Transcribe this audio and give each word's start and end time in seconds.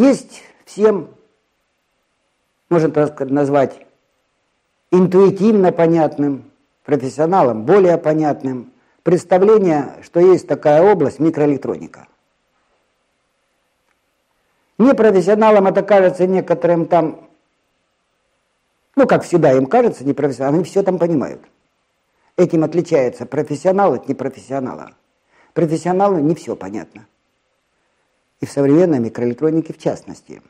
Есть 0.00 0.42
всем, 0.64 1.10
можно 2.70 2.90
так 2.90 3.20
назвать, 3.28 3.86
интуитивно 4.90 5.72
понятным, 5.72 6.50
профессионалам 6.86 7.66
более 7.66 7.98
понятным, 7.98 8.72
представление, 9.02 9.98
что 10.02 10.18
есть 10.20 10.48
такая 10.48 10.80
область 10.80 11.18
микроэлектроника. 11.18 12.08
Непрофессионалам 14.78 15.66
это 15.66 15.82
кажется 15.82 16.26
некоторым 16.26 16.86
там, 16.86 17.28
ну, 18.96 19.06
как 19.06 19.22
всегда 19.24 19.52
им 19.52 19.66
кажется, 19.66 20.06
непрофессионалам, 20.06 20.54
они 20.54 20.64
все 20.64 20.82
там 20.82 20.98
понимают. 20.98 21.42
Этим 22.38 22.64
отличается 22.64 23.26
профессионал 23.26 23.92
от 23.92 24.08
непрофессионала. 24.08 24.92
Профессионалу 25.52 26.16
не 26.20 26.34
все 26.34 26.56
понятно. 26.56 27.06
И 28.40 28.46
в 28.46 28.50
современной 28.50 28.98
микроэлектронике 28.98 29.72
в 29.72 29.78
частности. 29.78 30.42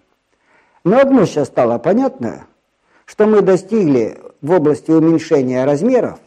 Но 0.85 0.99
одно 0.99 1.27
сейчас 1.27 1.49
стало 1.49 1.79
понятно, 1.79 2.47
что 3.05 3.27
мы 3.27 3.43
достигли 3.43 4.19
в 4.41 4.53
области 4.53 4.91
уменьшения 4.91 5.65
размеров 5.65 6.21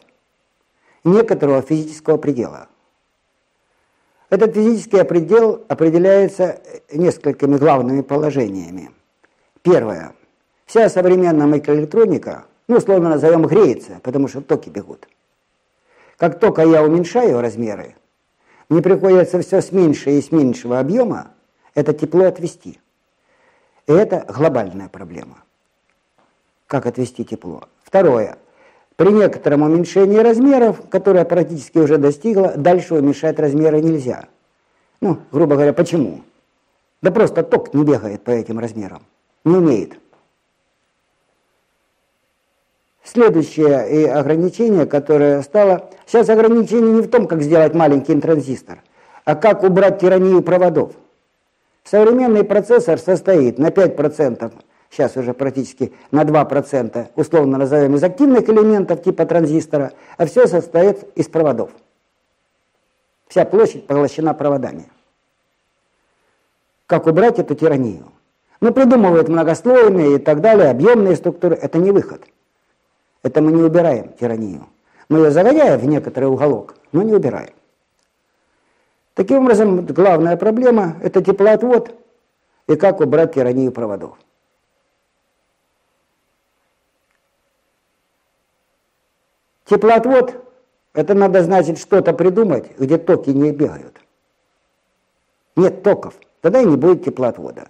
некоторого 1.04 1.62
физического 1.62 2.16
предела. 2.16 2.68
Этот 4.30 4.54
физический 4.54 5.04
предел 5.04 5.64
определяется 5.68 6.60
несколькими 6.92 7.56
главными 7.56 8.02
положениями. 8.02 8.90
Первое. 9.62 10.14
Вся 10.66 10.88
современная 10.88 11.46
микроэлектроника, 11.46 12.46
ну, 12.68 12.76
условно 12.76 13.10
назовем, 13.10 13.46
греется, 13.46 14.00
потому 14.02 14.28
что 14.28 14.40
токи 14.40 14.70
бегут. 14.70 15.08
Как 16.16 16.38
только 16.38 16.62
я 16.62 16.82
уменьшаю 16.82 17.40
размеры, 17.40 17.96
мне 18.68 18.80
приходится 18.80 19.40
все 19.40 19.60
с 19.60 19.72
меньшего 19.72 20.14
и 20.14 20.22
с 20.22 20.32
меньшего 20.32 20.78
объема 20.78 21.33
это 21.74 21.92
тепло 21.92 22.24
отвести. 22.24 22.78
И 23.86 23.92
это 23.92 24.24
глобальная 24.28 24.88
проблема. 24.88 25.38
Как 26.66 26.86
отвести 26.86 27.24
тепло? 27.24 27.68
Второе. 27.82 28.38
При 28.96 29.10
некотором 29.10 29.62
уменьшении 29.62 30.18
размеров, 30.18 30.88
которое 30.88 31.24
практически 31.24 31.78
уже 31.78 31.98
достигло, 31.98 32.54
дальше 32.56 32.94
уменьшать 32.94 33.38
размеры 33.38 33.80
нельзя. 33.80 34.26
Ну, 35.00 35.18
грубо 35.32 35.56
говоря, 35.56 35.72
почему? 35.72 36.22
Да 37.02 37.10
просто 37.10 37.42
ток 37.42 37.74
не 37.74 37.84
бегает 37.84 38.22
по 38.22 38.30
этим 38.30 38.58
размерам. 38.58 39.02
Не 39.44 39.56
умеет. 39.56 39.98
Следующее 43.02 43.90
и 43.90 44.04
ограничение, 44.06 44.86
которое 44.86 45.42
стало... 45.42 45.90
Сейчас 46.06 46.28
ограничение 46.30 46.94
не 46.94 47.02
в 47.02 47.10
том, 47.10 47.26
как 47.26 47.42
сделать 47.42 47.74
маленький 47.74 48.18
транзистор, 48.18 48.82
а 49.24 49.34
как 49.34 49.62
убрать 49.62 50.00
тиранию 50.00 50.42
проводов. 50.42 50.92
Современный 51.84 52.44
процессор 52.44 52.98
состоит 52.98 53.58
на 53.58 53.68
5%, 53.68 54.52
сейчас 54.90 55.16
уже 55.16 55.34
практически 55.34 55.92
на 56.10 56.22
2%, 56.22 57.08
условно 57.14 57.58
назовем, 57.58 57.94
из 57.94 58.02
активных 58.02 58.48
элементов 58.48 59.02
типа 59.02 59.26
транзистора, 59.26 59.92
а 60.16 60.24
все 60.24 60.46
состоит 60.46 61.04
из 61.14 61.28
проводов. 61.28 61.70
Вся 63.28 63.44
площадь 63.44 63.86
поглощена 63.86 64.32
проводами. 64.32 64.88
Как 66.86 67.06
убрать 67.06 67.38
эту 67.38 67.54
тиранию? 67.54 68.12
Ну, 68.60 68.72
придумывают 68.72 69.28
многослойные 69.28 70.16
и 70.16 70.18
так 70.18 70.40
далее, 70.40 70.70
объемные 70.70 71.16
структуры. 71.16 71.54
Это 71.54 71.78
не 71.78 71.90
выход. 71.90 72.22
Это 73.22 73.42
мы 73.42 73.52
не 73.52 73.62
убираем 73.62 74.12
тиранию. 74.14 74.68
Мы 75.10 75.18
ее 75.18 75.30
загоняем 75.30 75.78
в 75.78 75.84
некоторый 75.86 76.26
уголок, 76.26 76.76
но 76.92 77.02
не 77.02 77.12
убираем. 77.12 77.52
Таким 79.14 79.44
образом, 79.44 79.86
главная 79.86 80.36
проблема– 80.36 80.98
это 81.02 81.22
теплоотвод 81.22 81.94
и 82.66 82.74
как 82.74 83.00
убрать 83.00 83.34
тиранию 83.34 83.70
проводов. 83.70 84.18
Теплоотвод– 89.66 90.34
это 90.94 91.14
надо, 91.14 91.44
значит, 91.44 91.78
что-то 91.78 92.12
придумать, 92.12 92.76
где 92.76 92.98
токи 92.98 93.30
не 93.30 93.52
бегают. 93.52 94.00
Нет 95.54 95.84
токов, 95.84 96.14
тогда 96.40 96.60
и 96.60 96.66
не 96.66 96.76
будет 96.76 97.04
теплоотвода. 97.04 97.68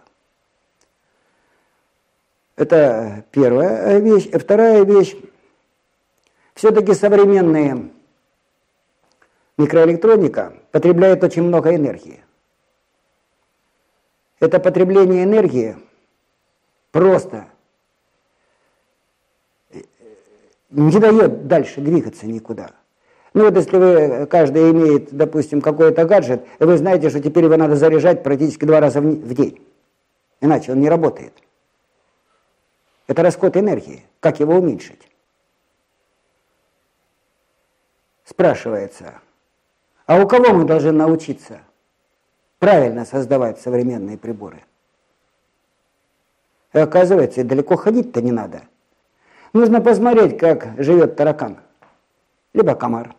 Это 2.56 3.24
первая 3.32 3.98
вещь. 3.98 4.30
Вторая 4.30 4.82
вещь– 4.84 5.14
все-таки 6.54 6.94
современная 6.94 7.90
микроэлектроника 9.58 10.54
потребляет 10.74 11.22
очень 11.22 11.44
много 11.44 11.72
энергии. 11.72 12.20
Это 14.40 14.58
потребление 14.58 15.22
энергии 15.22 15.76
просто 16.90 17.46
не 20.70 20.98
дает 20.98 21.46
дальше 21.46 21.80
двигаться 21.80 22.26
никуда. 22.26 22.72
Ну 23.34 23.44
вот 23.44 23.54
если 23.56 23.76
вы, 23.76 24.26
каждый 24.26 24.72
имеет, 24.72 25.12
допустим, 25.12 25.60
какой-то 25.60 26.06
гаджет, 26.06 26.44
и 26.58 26.64
вы 26.64 26.76
знаете, 26.76 27.08
что 27.08 27.22
теперь 27.22 27.44
его 27.44 27.56
надо 27.56 27.76
заряжать 27.76 28.24
практически 28.24 28.64
два 28.64 28.80
раза 28.80 29.00
в 29.00 29.32
день. 29.32 29.64
Иначе 30.40 30.72
он 30.72 30.80
не 30.80 30.88
работает. 30.88 31.34
Это 33.06 33.22
расход 33.22 33.56
энергии. 33.56 34.02
Как 34.18 34.40
его 34.40 34.56
уменьшить? 34.56 35.08
спрашивается, 38.24 39.20
а 40.06 40.22
у 40.22 40.28
кого 40.28 40.52
мы 40.52 40.64
должны 40.64 40.92
научиться 40.92 41.60
правильно 42.58 43.04
создавать 43.04 43.60
современные 43.60 44.18
приборы? 44.18 44.64
И 46.72 46.78
оказывается, 46.78 47.44
далеко 47.44 47.76
ходить-то 47.76 48.20
не 48.20 48.32
надо. 48.32 48.62
Нужно 49.52 49.80
посмотреть, 49.80 50.38
как 50.38 50.82
живет 50.82 51.16
таракан, 51.16 51.58
либо 52.52 52.74
комар, 52.74 53.14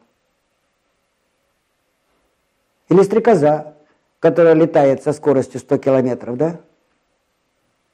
или 2.90 3.02
стрекоза, 3.02 3.76
которая 4.20 4.54
летает 4.54 5.04
со 5.04 5.14
скоростью 5.14 5.60
100 5.60 5.78
километров, 5.78 6.38
да? 6.38 6.60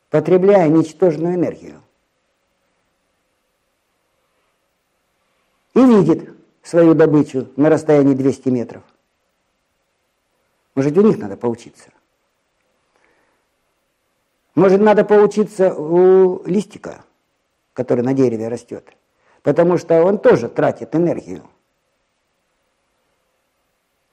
потребляя 0.10 0.68
ничтожную 0.68 1.36
энергию. 1.36 1.82
И 5.74 5.80
видит, 5.80 6.31
свою 6.64 6.94
добычу 6.94 7.50
на 7.56 7.70
расстоянии 7.70 8.14
200 8.14 8.50
метров. 8.50 8.84
Может, 10.76 10.98
у 10.98 11.02
них 11.02 11.18
надо 11.18 11.38
поучиться. 11.38 11.90
Может, 14.56 14.82
надо 14.82 15.04
поучиться 15.04 15.74
у 15.74 16.46
листика, 16.46 17.04
который 17.74 18.04
на 18.04 18.14
дереве 18.14 18.48
растет, 18.48 18.86
потому 19.44 19.78
что 19.78 20.04
он 20.04 20.18
тоже 20.18 20.50
тратит 20.50 20.96
энергию. 20.96 21.44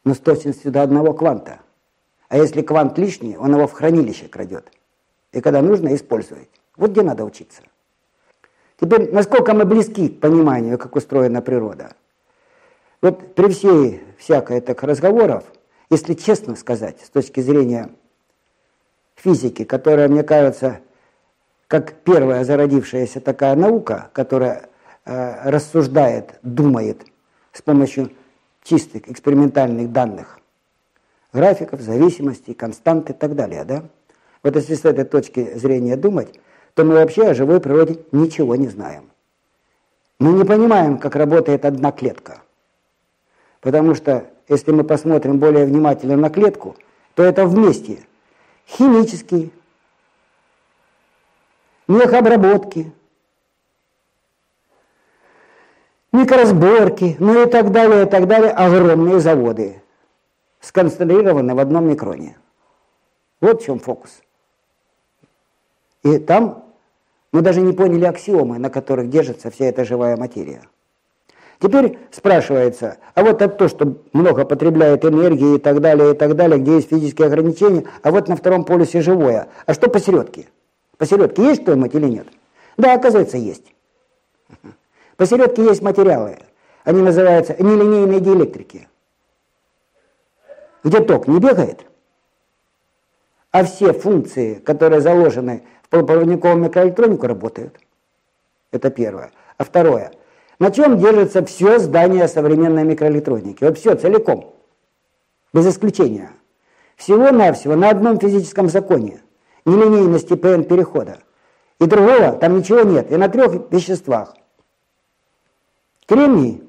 Но 0.05 0.15
с 0.15 0.19
точностью 0.19 0.73
до 0.73 0.83
одного 0.83 1.13
кванта. 1.13 1.61
А 2.29 2.37
если 2.37 2.63
квант 2.63 2.97
лишний, 2.99 3.37
он 3.37 3.55
его 3.55 3.67
в 3.67 3.73
хранилище 3.73 4.29
крадет. 4.29 4.73
И 5.33 5.41
когда 5.41 5.61
нужно, 5.61 5.95
использовать. 5.95 6.49
Вот 6.77 6.93
где 6.93 7.03
надо 7.03 7.25
учиться. 7.25 7.63
Теперь, 8.81 9.13
насколько 9.13 9.55
мы 9.55 9.65
близки 9.65 10.09
к 10.09 10.21
пониманию, 10.21 10.79
как 10.79 10.97
устроена 10.97 11.43
природа– 11.43 11.95
вот 13.01 13.35
при 13.35 13.49
всей 13.49 14.03
всякой 14.19 14.61
так 14.61 14.83
разговоров, 14.83 15.45
если 15.91 16.15
честно 16.15 16.57
сказать, 16.57 16.99
с 17.05 17.11
точки 17.11 17.41
зрения 17.41 17.91
физики, 19.15 19.65
которая, 19.65 20.09
мне 20.09 20.23
кажется, 20.23 20.81
как 21.69 21.93
первая 21.93 22.45
зародившаяся 22.45 23.21
такая 23.21 23.55
наука, 23.55 24.11
которая 24.13 24.69
э, 25.05 25.51
рассуждает, 25.51 26.39
думает 26.43 27.07
с 27.53 27.63
помощью 27.63 28.11
чистых 28.65 29.09
экспериментальных 29.09 29.93
данных, 29.93 30.41
графиков, 31.33 31.81
зависимостей, 31.81 32.55
констант 32.55 33.11
и 33.11 33.13
так 33.13 33.35
далее, 33.35 33.65
да? 33.65 33.85
Вот 34.43 34.57
если 34.57 34.75
с 34.75 34.85
этой 34.85 35.05
точки 35.05 35.57
зрения 35.57 35.97
думать, 35.97 36.39
то 36.75 36.85
мы 36.85 36.95
вообще 36.95 37.29
о 37.29 37.35
живой 37.35 37.61
природе 37.61 38.01
ничего 38.13 38.57
не 38.57 38.69
знаем. 38.69 39.11
Мы 40.19 40.33
не 40.33 40.45
понимаем, 40.45 40.99
как 40.99 41.17
работает 41.17 41.65
одна 41.65 41.93
клетка– 41.93 42.43
Потому 43.61 43.95
что, 43.95 44.31
если 44.49 44.73
мы 44.73 44.85
посмотрим 44.85 45.39
более 45.39 45.65
внимательно 45.65 46.17
на 46.17 46.31
клетку, 46.31 46.77
то 47.15 47.23
это 47.23 47.47
вместе 47.47 48.07
химические, 48.67 49.51
мехобработки, 51.89 52.93
микроразборки, 56.13 57.17
ну 57.19 57.43
и 57.43 57.51
так 57.51 57.73
далее, 57.73 58.05
и 58.05 58.09
так 58.09 58.27
далее, 58.27 58.51
огромные 58.51 59.21
заводы, 59.21 59.83
сконцентрированы 60.61 61.55
в 61.55 61.59
одном 61.59 61.89
микроне. 61.89 62.37
Вот 63.41 63.63
в 63.63 63.65
чем 63.65 63.79
фокус. 63.79 64.23
И 66.03 66.19
там 66.19 66.65
мы 67.33 67.43
даже 67.43 67.61
не 67.61 67.73
поняли 67.73 68.05
аксиомы, 68.05 68.59
на 68.59 68.71
которых 68.71 69.11
держится 69.11 69.51
вся 69.51 69.67
эта 69.67 69.85
живая 69.85 70.17
материя. 70.17 70.63
Теперь 71.61 71.99
спрашивается, 72.13 72.99
а 73.15 73.25
вот 73.25 73.43
это 73.43 73.49
то, 73.49 73.69
что 73.69 73.97
много 74.13 74.45
потребляет 74.45 75.05
энергии 75.05 75.57
и 75.57 75.59
так 75.59 75.81
далее, 75.81 76.13
и 76.13 76.17
так 76.17 76.37
далее, 76.37 76.59
где 76.61 76.77
есть 76.77 76.89
физические 76.89 77.27
ограничения, 77.27 77.85
а 78.03 78.13
вот 78.13 78.29
на 78.29 78.37
втором 78.37 78.65
полюсе 78.65 79.01
живое. 79.01 79.49
А 79.67 79.75
что 79.75 79.91
посередке? 79.91 80.47
Посередке 80.99 81.43
есть 81.43 81.63
что-нибудь 81.63 81.95
или 81.95 82.07
нет? 82.07 82.29
Да, 82.77 82.95
оказывается, 82.95 83.39
есть. 83.39 83.75
Посередке 85.17 85.65
есть 85.65 85.83
материалы. 85.83 86.39
Они 86.85 87.03
называются 87.03 87.57
нелинейные 87.59 88.21
диэлектрики. 88.21 88.89
Где 90.85 91.01
ток 91.01 91.27
не 91.27 91.41
бегает, 91.41 91.85
а 93.51 93.65
все 93.65 93.93
функции, 93.93 94.55
которые 94.55 95.01
заложены 95.01 95.65
в 95.83 95.89
полупроводниковую 95.89 96.59
микроэлектронику, 96.59 97.27
работают. 97.27 97.77
Это 98.71 98.91
первое. 98.91 99.33
А 99.57 99.65
второе. 99.65 100.13
На 100.59 100.71
чем 100.73 100.99
держится 100.99 101.45
все 101.45 101.79
здание 101.79 102.27
современной 102.27 102.85
микроэлектроники? 102.85 103.63
Вот 103.63 103.79
все, 103.79 103.95
целиком. 103.95 104.55
Без 105.53 105.67
исключения. 105.67 106.33
Всего-навсего 106.97 107.77
на 107.77 107.91
одном 107.91 108.19
физическом 108.19 108.69
законе. 108.69 109.23
Нелинейности 109.65 110.35
ПН 110.35 110.65
перехода. 110.65 111.21
И 111.79 111.87
другого 111.87 112.33
там 112.33 112.59
ничего 112.59 112.81
нет. 112.81 113.13
И 113.13 113.17
на 113.17 113.29
трех 113.29 113.71
веществах. 113.71 114.35
Кремний, 116.07 116.65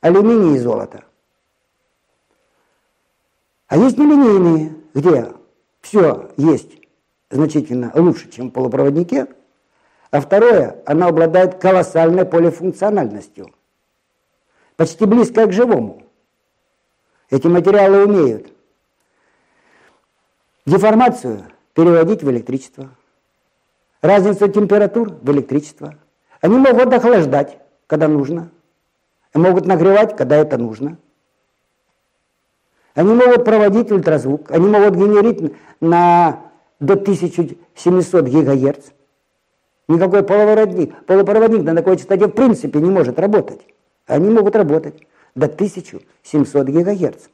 алюминий 0.00 0.56
и 0.56 0.58
золото. 0.58 1.04
А 3.66 3.76
есть 3.76 3.98
нелинейные, 3.98 4.76
где 4.94 5.32
все 5.80 6.30
есть 6.36 6.70
значительно 7.30 7.90
лучше, 7.94 8.30
чем 8.30 8.48
в 8.48 8.52
полупроводнике. 8.52 9.26
А 10.10 10.20
второе, 10.20 10.82
она 10.86 11.08
обладает 11.08 11.56
колоссальной 11.56 12.24
полифункциональностью. 12.24 13.52
Почти 14.76 15.04
близко 15.04 15.46
к 15.46 15.52
живому. 15.52 16.02
Эти 17.30 17.46
материалы 17.46 18.06
умеют 18.06 18.52
деформацию 20.64 21.44
переводить 21.74 22.22
в 22.22 22.30
электричество, 22.30 22.90
разницу 24.00 24.48
температур 24.48 25.10
в 25.20 25.30
электричество. 25.30 25.94
Они 26.40 26.56
могут 26.56 26.92
охлаждать, 26.92 27.58
когда 27.86 28.08
нужно, 28.08 28.50
и 29.34 29.38
могут 29.38 29.66
нагревать, 29.66 30.16
когда 30.16 30.36
это 30.36 30.56
нужно. 30.56 30.96
Они 32.94 33.12
могут 33.12 33.44
проводить 33.44 33.92
ультразвук, 33.92 34.50
они 34.50 34.68
могут 34.68 34.94
генерить 34.94 35.54
на 35.80 36.40
до 36.80 36.94
1700 36.94 38.24
гигагерц. 38.24 38.86
Никакой 39.88 40.22
полупроводник, 40.22 41.04
полупроводник 41.06 41.62
на 41.62 41.74
такой 41.74 41.96
частоте 41.96 42.26
в 42.26 42.32
принципе 42.32 42.78
не 42.78 42.90
может 42.90 43.18
работать. 43.18 43.60
Они 44.06 44.28
могут 44.28 44.54
работать 44.54 45.06
до 45.34 45.46
1700 45.46 46.68
гигагерц. 46.68 47.28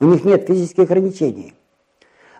У 0.00 0.06
них 0.06 0.24
нет 0.24 0.48
физических 0.48 0.84
ограничений. 0.84 1.54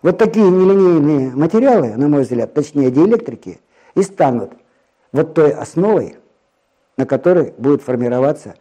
Вот 0.01 0.17
такие 0.17 0.49
нелинейные 0.49 1.31
материалы, 1.31 1.95
на 1.95 2.09
мой 2.09 2.23
взгляд, 2.23 2.53
точнее 2.53 2.91
диэлектрики, 2.91 3.61
и 3.95 4.01
станут 4.01 4.51
вот 5.13 5.33
той 5.33 5.51
основой, 5.51 6.17
на 6.97 7.05
которой 7.05 7.53
будет 7.57 7.81
формироваться 7.81 8.55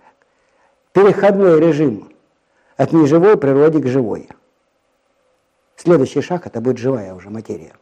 переходной 0.92 1.58
режим 1.58 2.12
от 2.76 2.92
неживой 2.92 3.36
природы 3.36 3.82
к 3.82 3.86
живой. 3.88 4.28
Следующий 5.74 6.20
шаг 6.20 6.46
это 6.46 6.60
будет 6.60 6.78
живая 6.78 7.12
уже 7.12 7.28
материя. 7.28 7.72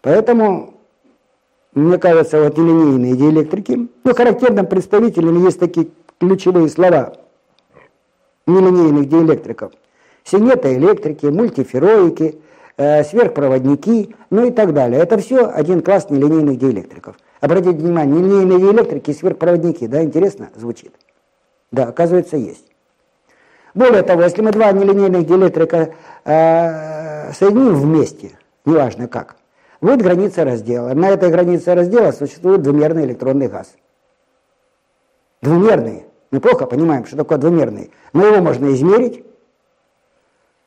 Поэтому, 0.00 0.77
мне 1.74 1.98
кажется, 1.98 2.42
вот 2.42 2.56
нелинейные 2.56 3.16
диэлектрики, 3.16 3.88
ну, 4.04 4.14
характерным 4.14 4.66
представителем 4.66 5.44
есть 5.44 5.58
такие 5.58 5.88
ключевые 6.18 6.68
слова 6.68 7.14
нелинейных 8.46 9.08
диэлектриков. 9.08 9.72
Синетоэлектрики, 10.24 11.26
мультифероики, 11.26 12.40
э, 12.76 13.04
сверхпроводники, 13.04 14.14
ну 14.30 14.46
и 14.46 14.50
так 14.50 14.72
далее. 14.72 15.00
Это 15.00 15.18
все 15.18 15.46
один 15.46 15.82
класс 15.82 16.10
нелинейных 16.10 16.58
диэлектриков. 16.58 17.16
Обратите 17.40 17.76
внимание, 17.76 18.20
нелинейные 18.20 18.58
диэлектрики 18.58 19.10
и 19.10 19.14
сверхпроводники, 19.14 19.86
да, 19.86 20.02
интересно 20.02 20.50
звучит? 20.56 20.92
Да, 21.70 21.84
оказывается, 21.84 22.36
есть. 22.36 22.66
Более 23.74 24.02
того, 24.02 24.22
если 24.22 24.42
мы 24.42 24.50
два 24.50 24.72
нелинейных 24.72 25.26
диэлектрика 25.26 25.90
э, 26.24 27.32
соединим 27.32 27.74
вместе, 27.74 28.32
неважно 28.64 29.06
как, 29.06 29.36
будет 29.80 30.02
граница 30.02 30.44
раздела. 30.44 30.94
На 30.94 31.10
этой 31.10 31.30
границе 31.30 31.74
раздела 31.74 32.12
существует 32.12 32.62
двумерный 32.62 33.04
электронный 33.04 33.48
газ. 33.48 33.74
Двумерный. 35.42 36.04
Мы 36.30 36.40
плохо 36.40 36.66
понимаем, 36.66 37.06
что 37.06 37.16
такое 37.16 37.38
двумерный. 37.38 37.90
Но 38.12 38.26
его 38.26 38.42
можно 38.42 38.72
измерить, 38.74 39.24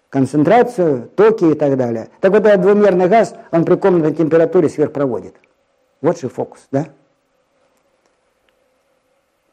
концентрацию, 0.10 1.10
токи 1.16 1.52
и 1.52 1.54
так 1.54 1.78
далее. 1.78 2.10
Так 2.20 2.32
вот 2.32 2.46
этот 2.46 2.62
двумерный 2.62 3.08
газ, 3.08 3.34
он 3.52 3.66
при 3.66 3.76
комнатной 3.76 4.14
температуре 4.14 4.70
сверхпроводит. 4.70 5.36
Вот 6.02 6.20
же 6.20 6.30
фокус, 6.30 6.68
да? 6.72 6.88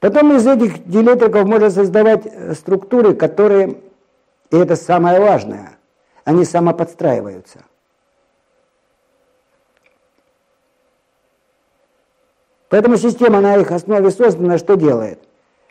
Потом 0.00 0.37
из 0.37 0.46
этих 0.46 0.87
диэлектриков 0.88 1.46
можно 1.46 1.70
создавать 1.70 2.22
э, 2.25 2.54
структуры, 2.54 3.14
которые, 3.14 3.78
и 4.50 4.56
это 4.56 4.76
самое 4.76 5.20
важное, 5.20 5.76
они 6.25 6.44
самоподстраиваются. 6.44 7.64
Поэтому 12.69 12.97
система 12.97 13.41
на 13.41 13.56
их 13.56 13.70
основе 13.70 14.11
создана, 14.11 14.59
что 14.59 14.76
делает? 14.76 15.20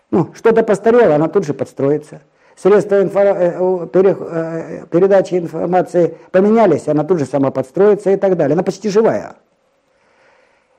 Ну, 0.10 0.32
что-то 0.34 0.64
постарело, 0.64 1.16
она 1.16 1.28
тут 1.28 1.46
же 1.46 1.54
подстроится. 1.54 2.22
Средства 2.56 3.02
инфо... 3.02 3.20
Э, 3.20 3.88
э, 3.94 4.86
передачи 4.90 5.36
информации 5.36 6.18
поменялись, 6.32 6.88
она 6.88 7.04
тут 7.04 7.20
же 7.20 7.26
сама 7.26 7.52
подстроится 7.52 8.12
и 8.12 8.16
так 8.16 8.36
далее. 8.36 8.54
Она 8.54 8.64
почти 8.64 8.90
живая. 8.90 9.36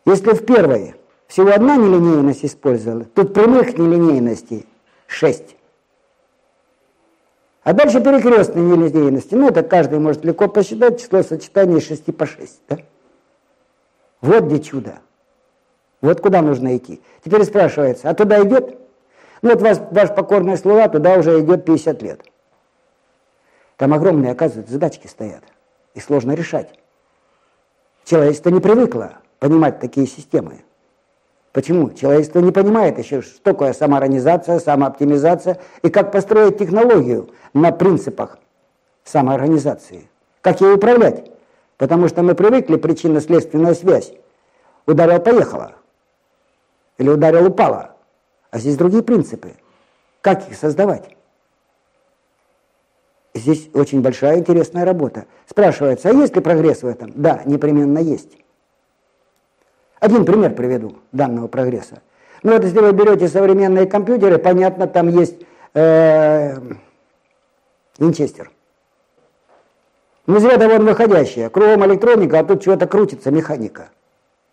Если 0.05 0.32
в 0.32 0.44
первой 0.44 0.94
всего 1.29 1.53
одна 1.53 1.76
нелинейность 1.76 2.44
использовала. 2.44 3.05
Тут 3.05 3.35
прямых 3.35 3.76
нелинейностей 3.79 4.67
шесть. 5.06 5.56
А 7.62 7.75
дальше 7.75 8.00
перекрестные 8.00 8.64
нелинейности. 8.64 9.35
Ну, 9.35 9.49
это 9.49 9.62
каждый 9.62 9.99
может 9.99 10.25
легко 10.25 10.49
посчитать 10.49 11.00
число 11.00 11.23
сочетаний 11.23 11.81
6 11.81 12.17
по 12.17 12.26
6. 12.26 12.61
Да? 12.69 12.79
Вот 14.23 14.44
где 14.44 14.59
чудо. 14.59 15.00
Вот 16.00 16.21
куда 16.21 16.43
нужно 16.43 16.77
идти. 16.77 17.00
Теперь 17.25 17.45
спрашивается, 17.45 18.09
а 18.09 18.15
туда 18.15 18.43
идет? 18.43 18.79
Ну, 19.43 19.50
вот 19.50 19.62
ваш, 19.62 19.79
ваш 19.91 20.15
покорный 20.15 20.56
слуга 20.56 20.89
туда 20.89 21.15
уже 21.17 21.41
идет 21.41 21.65
50 21.65 22.03
лет. 22.03 22.21
Там 23.76 23.95
огромные, 23.95 24.33
оказывается, 24.33 24.73
задачки 24.73 25.07
стоят. 25.07 25.43
И 25.95 26.00
сложно 26.00 26.33
решать. 26.33 26.78
Человечество 28.05 28.50
не 28.50 28.61
привыкло 28.61 29.19
понимать 29.38 29.81
такие 29.81 30.07
системы. 30.07 30.64
Почему? 31.52 31.90
Человечество 31.90 32.40
не 32.40 32.52
понимает 32.52 32.99
еще, 32.99 33.23
что 33.23 33.40
такое 33.43 33.73
самоорганизация, 33.73 34.61
самооптимизация 34.61 35.59
и 35.83 35.90
как 35.90 36.12
построить 36.12 36.59
технологию 36.59 37.31
на 37.55 37.73
принципах 37.73 38.38
самоорганизации. 39.05 40.09
Как 40.40 40.61
ее 40.61 40.75
управлять? 40.75 41.31
Потому 41.76 42.09
что 42.09 42.23
мы 42.23 42.35
привыкли 42.35 42.76
причинно-следственная 42.76 43.75
связь. 43.75 44.12
Ударил, 44.87 45.21
поехала. 45.21 45.77
Или 46.99 47.09
ударил, 47.09 47.47
упала. 47.47 47.97
А 48.50 48.59
здесь 48.59 48.76
другие 48.76 49.02
принципы. 49.02 49.55
Как 50.21 50.49
их 50.49 50.57
создавать? 50.57 51.17
Здесь 53.35 53.71
очень 53.73 54.02
большая 54.02 54.38
интересная 54.38 54.85
работа. 54.85 55.26
Спрашивается, 55.47 56.09
а 56.09 56.12
есть 56.12 56.35
ли 56.35 56.43
прогресс 56.43 56.83
в 56.83 56.87
этом? 56.87 57.12
Да, 57.14 57.43
непременно 57.45 57.99
есть. 57.99 58.37
Один 60.00 60.25
пример 60.25 60.55
приведу 60.55 60.97
данного 61.12 61.49
прогресса. 61.49 62.02
Ну 62.43 62.52
вот 62.52 62.64
если 62.64 62.78
вы 62.81 62.93
берете 62.93 63.28
современные 63.28 63.87
компьютеры, 63.87 64.38
понятно, 64.38 64.87
там 64.87 65.09
есть 65.09 65.37
э, 65.75 66.57
винчестер. 67.99 68.50
Ну 70.26 70.38
зря 70.38 70.57
вон 70.59 70.85
выходящая. 70.85 71.49
Кругом 71.49 71.85
электроника, 71.87 72.40
а 72.40 72.45
тут 72.45 72.62
чего-то 72.62 72.87
крутится, 72.87 73.31
механика. 73.31 73.90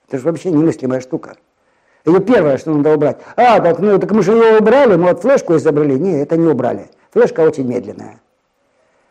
Это 0.07 0.19
же 0.19 0.25
вообще 0.25 0.51
немыслимая 0.51 1.01
штука. 1.01 1.37
Это 2.05 2.19
первое, 2.19 2.57
что 2.57 2.71
надо 2.71 2.93
убрать. 2.93 3.17
А, 3.35 3.59
так, 3.59 3.79
ну, 3.79 3.97
так 3.99 4.11
мы 4.11 4.21
же 4.21 4.33
ее 4.33 4.59
убрали, 4.59 4.95
мы 4.95 5.09
вот 5.09 5.21
флешку 5.21 5.55
изобрели. 5.55 5.99
Не, 5.99 6.21
это 6.21 6.37
не 6.37 6.47
убрали. 6.47 6.89
Флешка 7.11 7.41
очень 7.41 7.67
медленная. 7.67 8.21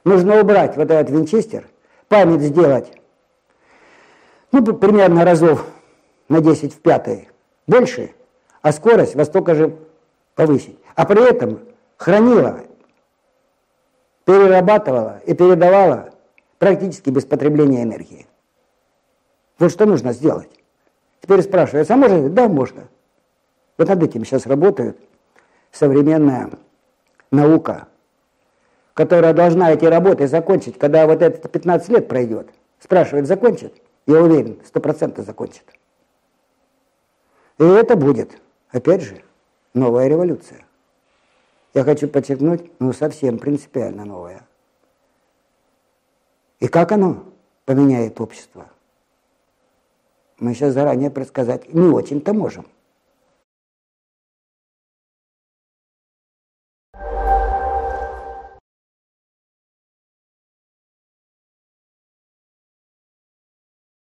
Нужно 0.05 0.41
убрать 0.41 0.77
вот 0.77 0.91
этот 0.91 1.11
винчестер, 1.11 1.67
память 2.09 2.43
сделать, 2.43 2.93
ну, 4.53 4.63
примерно 4.63 5.25
разов 5.25 5.67
на 6.29 6.41
10 6.41 6.75
в 6.75 6.79
пятой 6.79 7.29
больше, 7.67 8.13
а 8.63 8.71
скорость 8.71 9.17
во 9.17 9.25
столько 9.25 9.55
же 9.55 9.77
повысить. 10.37 10.79
А 10.95 11.07
при 11.07 11.29
этом 11.29 11.61
хранила, 11.97 12.61
перерабатывала 14.25 15.21
и 15.27 15.35
передавала 15.35 16.11
практически 16.59 17.11
без 17.11 17.25
потребления 17.25 17.83
энергии. 17.83 18.27
Вот 19.59 19.73
что 19.73 19.87
нужно 19.87 20.13
сделать. 20.13 20.51
Теперь 21.25 21.41
спрашивается, 21.41 21.95
а 21.95 21.97
можно? 21.97 22.29
Да, 22.29 22.49
можно. 22.49 22.87
Вот 23.79 23.89
над 23.89 24.03
этим 24.03 24.27
сейчас 24.27 24.45
работает 24.45 25.01
современная 25.73 26.51
наука, 27.31 27.89
которая 28.93 29.33
должна 29.33 29.73
эти 29.73 29.87
работы 29.87 30.29
закончить, 30.29 30.79
когда 30.79 31.07
вот 31.07 31.23
это 31.23 31.49
15 31.49 31.89
лет 31.89 32.09
пройдет. 32.09 32.51
Спрашивает, 32.79 33.27
закончит? 33.27 33.75
Я 34.07 34.21
уверен, 34.21 34.61
100% 34.71 35.25
закончит. 35.25 35.65
И 37.57 37.65
это 37.65 37.97
будет, 37.97 38.33
опять 38.69 39.01
же, 39.01 39.23
новая 39.73 40.09
революция. 40.09 40.67
Я 41.73 41.85
хочу 41.85 42.07
подчеркнуть, 42.07 42.71
ну 42.81 42.93
совсем 42.93 43.39
принципиально 43.39 44.05
новая. 44.05 44.47
И 46.61 46.69
как 46.69 46.93
оно 46.93 47.25
поменяет 47.65 48.21
общество? 48.21 48.67
Мы 50.41 50.55
сейчас 50.55 50.75
заранее 50.75 51.11
предсказать 51.11 51.73
не 51.73 51.89
очень-то 51.89 52.33
можем. 52.33 52.67